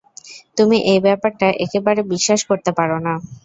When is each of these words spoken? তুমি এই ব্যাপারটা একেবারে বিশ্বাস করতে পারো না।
তুমি 0.57 0.77
এই 0.91 0.99
ব্যাপারটা 1.05 1.47
একেবারে 1.65 2.01
বিশ্বাস 2.13 2.41
করতে 2.49 2.71
পারো 2.77 2.97
না। 3.05 3.13